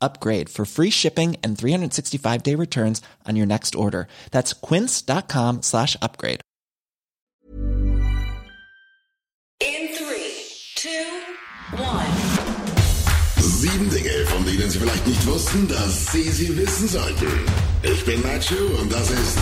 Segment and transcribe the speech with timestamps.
[0.00, 4.06] upgrade for free shipping and 365 day returns on your next order.
[4.30, 6.40] That's quince.com slash upgrade.
[9.60, 10.44] In three,
[10.76, 10.88] two,
[11.76, 12.06] one.
[13.40, 17.26] Sieben Dinge, von denen Sie vielleicht nicht wussten, dass Sie sie wissen sollten.
[17.82, 19.36] Ich bin Nacho und das ist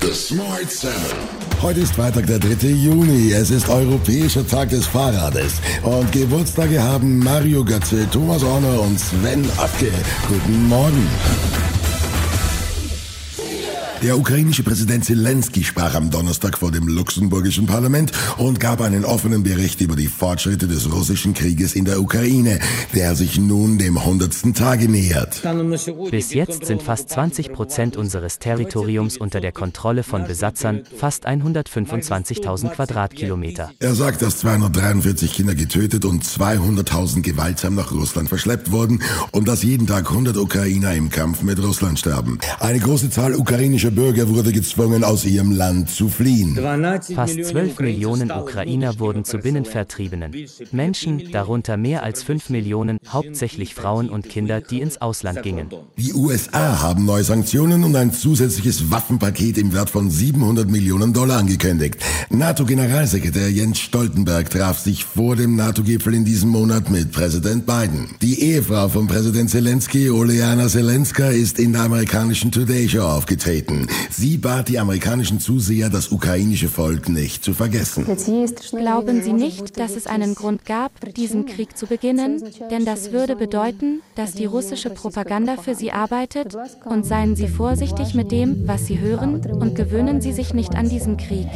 [0.00, 1.18] The Smart Seven.
[1.60, 2.68] Heute ist Freitag, der 3.
[2.68, 3.32] Juni.
[3.32, 5.60] Es ist Europäischer Tag des Fahrrades.
[5.82, 9.92] Und Geburtstage haben Mario Götze, Thomas Orner und Sven Ottke.
[10.26, 11.06] Guten Morgen.
[14.02, 19.42] Der ukrainische Präsident Zelensky sprach am Donnerstag vor dem luxemburgischen Parlament und gab einen offenen
[19.42, 22.60] Bericht über die Fortschritte des russischen Krieges in der Ukraine,
[22.94, 24.54] der sich nun dem 100.
[24.56, 25.42] Tage nähert.
[26.10, 32.70] Bis jetzt sind fast 20 Prozent unseres Territoriums unter der Kontrolle von Besatzern, fast 125.000
[32.70, 33.70] Quadratkilometer.
[33.80, 39.62] Er sagt, dass 243 Kinder getötet und 200.000 gewaltsam nach Russland verschleppt wurden und dass
[39.62, 42.38] jeden Tag 100 Ukrainer im Kampf mit Russland sterben.
[42.60, 46.58] Eine große Zahl ukrainischer Bürger wurde gezwungen, aus ihrem Land zu fliehen.
[47.14, 50.32] Fast 12 Millionen Ukrainer wurden zu Binnenvertriebenen.
[50.72, 55.68] Menschen, darunter mehr als 5 Millionen, hauptsächlich Frauen und Kinder, die ins Ausland gingen.
[55.96, 61.38] Die USA haben neue Sanktionen und ein zusätzliches Waffenpaket im Wert von 700 Millionen Dollar
[61.38, 61.96] angekündigt.
[62.30, 68.08] NATO-Generalsekretär Jens Stoltenberg traf sich vor dem NATO-Gipfel in diesem Monat mit Präsident Biden.
[68.22, 73.79] Die Ehefrau von Präsident Zelensky, Oleana Zelenska, ist in der amerikanischen Today Show aufgetreten.
[74.10, 78.06] Sie bat die amerikanischen Zuseher, das ukrainische Volk nicht zu vergessen.
[78.70, 82.42] Glauben Sie nicht, dass es einen Grund gab, diesen Krieg zu beginnen?
[82.70, 86.56] Denn das würde bedeuten, dass die russische Propaganda für Sie arbeitet?
[86.84, 90.88] Und seien Sie vorsichtig mit dem, was Sie hören, und gewöhnen Sie sich nicht an
[90.88, 91.48] diesen Krieg.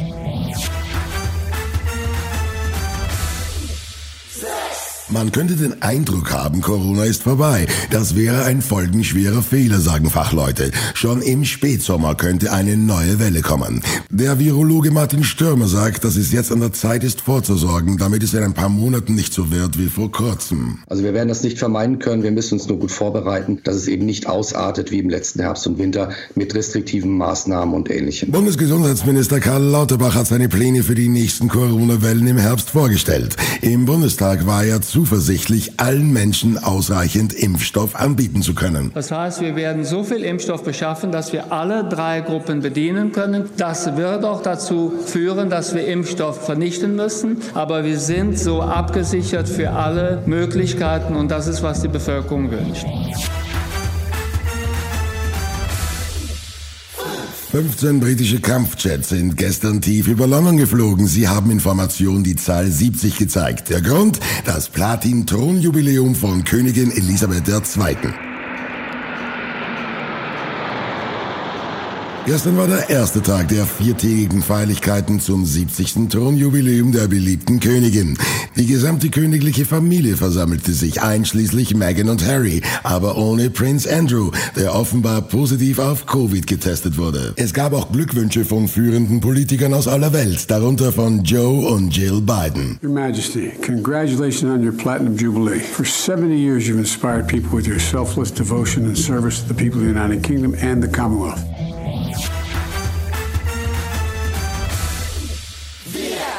[5.09, 7.67] Man könnte den Eindruck haben, Corona ist vorbei.
[7.91, 10.71] Das wäre ein folgenschwerer Fehler, sagen Fachleute.
[10.95, 13.83] Schon im Spätsommer könnte eine neue Welle kommen.
[14.09, 18.33] Der Virologe Martin Stürmer sagt, dass es jetzt an der Zeit ist, vorzusorgen, damit es
[18.33, 20.79] in ein paar Monaten nicht so wird wie vor kurzem.
[20.87, 22.23] Also wir werden das nicht vermeiden können.
[22.23, 25.67] Wir müssen uns nur gut vorbereiten, dass es eben nicht ausartet wie im letzten Herbst
[25.67, 28.31] und Winter mit restriktiven Maßnahmen und Ähnlichem.
[28.31, 33.35] Bundesgesundheitsminister Karl Lauterbach hat seine Pläne für die nächsten Corona-Wellen im Herbst vorgestellt.
[33.61, 38.91] Im Bundestag war er zuversichtlich, allen Menschen ausreichend Impfstoff anbieten zu können.
[38.93, 43.49] Das heißt, wir werden so viel Impfstoff beschaffen, dass wir alle drei Gruppen bedienen können.
[43.57, 47.39] Das wird auch dazu führen, dass wir Impfstoff vernichten müssen.
[47.53, 52.85] Aber wir sind so abgesichert für alle Möglichkeiten und das ist, was die Bevölkerung wünscht.
[57.55, 61.07] 15 britische Kampfjets sind gestern tief über London geflogen.
[61.07, 63.69] Sie haben Informationen die Zahl 70 gezeigt.
[63.69, 64.19] Der Grund?
[64.43, 68.34] Das Platin-Thronjubiläum von Königin Elisabeth II.
[72.25, 76.09] Gestern war der erste Tag der viertägigen Feierlichkeiten zum 70.
[76.09, 78.17] Thronjubiläum der beliebten Königin.
[78.55, 84.73] Die gesamte königliche Familie versammelte sich, einschließlich Meghan und Harry, aber ohne Prince Andrew, der
[84.73, 87.33] offenbar positiv auf Covid getestet wurde.
[87.35, 92.21] Es gab auch Glückwünsche von führenden Politikern aus aller Welt, darunter von Joe und Jill
[92.21, 92.79] Biden.
[92.81, 95.59] Your Majesty, congratulations on your Platinum Jubilee.
[95.59, 99.79] For 70 years you've inspired people with your selfless devotion and service to the people
[99.79, 101.54] of the United Kingdom and the Commonwealth.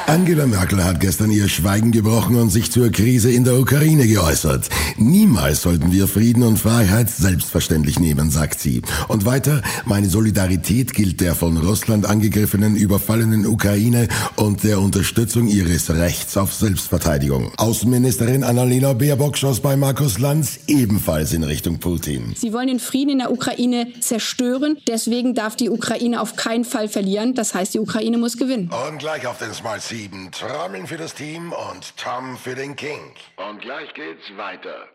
[0.07, 4.69] Angela Merkel hat gestern ihr Schweigen gebrochen und sich zur Krise in der Ukraine geäußert.
[4.95, 8.81] Niemals sollten wir Frieden und Freiheit selbstverständlich nehmen, sagt sie.
[9.09, 14.07] Und weiter, meine Solidarität gilt der von Russland angegriffenen, überfallenen Ukraine
[14.37, 17.51] und der Unterstützung ihres Rechts auf Selbstverteidigung.
[17.57, 22.33] Außenministerin Annalena Baerbock schoss bei Markus Lanz ebenfalls in Richtung Putin.
[22.33, 24.77] Sie wollen den Frieden in der Ukraine zerstören.
[24.87, 27.35] Deswegen darf die Ukraine auf keinen Fall verlieren.
[27.35, 28.69] Das heißt, die Ukraine muss gewinnen.
[28.87, 30.31] Und gleich auf den Smart 7.
[30.31, 33.15] Trommeln für das Team und Tom für den King.
[33.37, 34.87] Und gleich geht's weiter.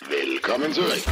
[0.00, 1.04] Willkommen zurück.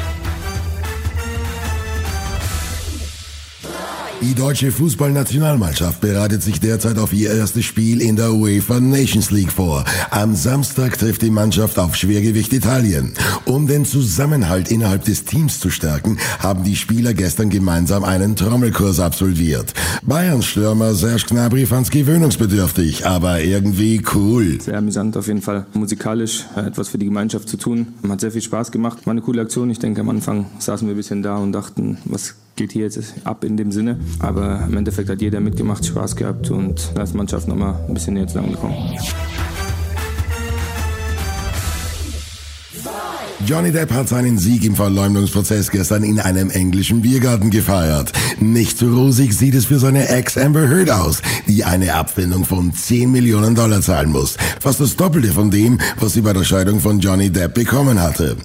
[4.24, 9.52] Die deutsche Fußballnationalmannschaft bereitet sich derzeit auf ihr erstes Spiel in der UEFA Nations League
[9.52, 9.84] vor.
[10.10, 13.12] Am Samstag trifft die Mannschaft auf Schwergewicht Italien.
[13.44, 18.98] Um den Zusammenhalt innerhalb des Teams zu stärken, haben die Spieler gestern gemeinsam einen Trommelkurs
[18.98, 19.74] absolviert.
[20.02, 24.58] Bayerns Stürmer Serge Gnabry fand's gewöhnungsbedürftig, aber irgendwie cool.
[24.58, 25.66] Sehr amüsant auf jeden Fall.
[25.74, 27.88] Musikalisch äh, etwas für die Gemeinschaft zu tun.
[28.08, 29.04] Hat sehr viel Spaß gemacht.
[29.06, 29.68] War eine coole Aktion.
[29.68, 33.14] Ich denke, am Anfang saßen wir ein bisschen da und dachten, was geht hier jetzt
[33.24, 33.98] ab in dem Sinne.
[34.18, 38.26] Aber im Endeffekt hat jeder mitgemacht, Spaß gehabt und als Mannschaft nochmal ein bisschen näher
[38.26, 38.76] zusammengekommen.
[43.46, 48.10] Johnny Depp hat seinen Sieg im Verleumdungsprozess gestern in einem englischen Biergarten gefeiert.
[48.40, 52.72] Nicht so rosig sieht es für seine Ex Amber Heard aus, die eine Abfindung von
[52.72, 54.38] 10 Millionen Dollar zahlen muss.
[54.60, 58.36] Fast das Doppelte von dem, was sie bei der Scheidung von Johnny Depp bekommen hatte.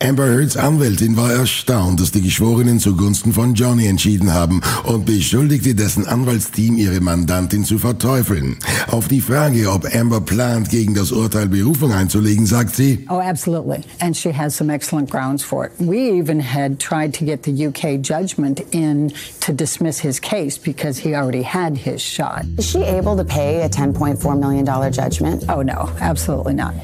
[0.00, 5.74] Amber Heards Anwältin war erstaunt, dass die Geschworenen zugunsten von Johnny entschieden haben und beschuldigte
[5.74, 8.56] dessen Anwaltsteam ihre Mandantin zu verteufeln.
[8.88, 13.80] Auf die Frage, ob Amber plant, gegen das Urteil Berufung einzulegen, sagt sie, Oh, absolutely.
[14.00, 15.72] And she has some excellent grounds for it.
[15.78, 19.10] We even had tried to get the UK judgment in
[19.40, 22.44] to dismiss his case because he already had his shot.
[22.58, 25.44] Is she able to pay a $10.4 million judgment?
[25.48, 26.74] Oh, no, absolutely not.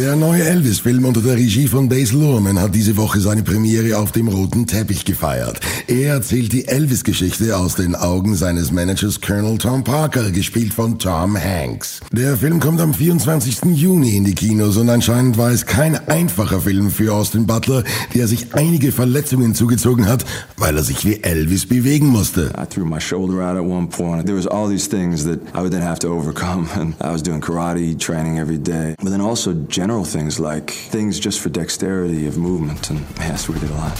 [0.00, 4.12] Der neue Elvis-Film unter der Regie von Days Lurman hat diese Woche seine Premiere auf
[4.12, 5.60] dem roten Teppich gefeiert.
[5.88, 11.36] Er erzählt die Elvis-Geschichte aus den Augen seines Managers Colonel Tom Parker, gespielt von Tom
[11.36, 12.00] Hanks.
[12.12, 13.58] Der Film kommt am 24.
[13.74, 18.26] Juni in die Kinos und anscheinend war es kein einfacher Film für Austin Butler, der
[18.26, 20.24] sich einige Verletzungen zugezogen hat,
[20.56, 22.52] weil er sich wie Elvis bewegen musste.
[22.58, 24.24] I threw my shoulder out at one point.
[24.24, 26.68] There was all these things that I would then have to overcome.
[26.74, 28.94] And I was doing karate training every day.
[28.98, 32.90] But then also general things like things just for dexterity of movement.
[32.90, 33.96] And man, that's what we did a lot.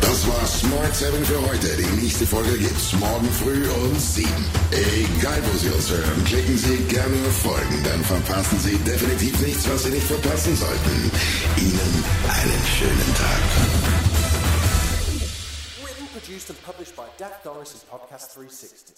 [0.00, 1.68] Das war Smart 7 für heute.
[1.76, 4.28] Die nächste Folge gibt's morgen früh um 7.
[4.70, 9.68] Egal, wo Sie uns hören, klicken Sie gerne auf Folgen, dann verpassen Sie definitiv nichts,
[9.68, 11.10] was Sie nicht verpassen sollten.
[11.56, 13.42] Ihnen einen schönen Tag.
[15.82, 18.94] Written, produced, and published by Dak Doris Podcast 360.